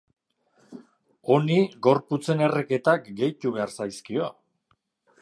Honi 1.35 1.59
gorputzen 1.89 2.43
erreketak 2.49 3.07
gehitu 3.23 3.55
behar 3.59 3.79
zaizkio. 3.79 4.37